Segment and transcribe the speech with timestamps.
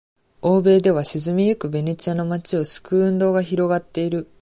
[0.41, 4.27] 欧米では、沈みゆくベネチアの町を救う運動が広がっている。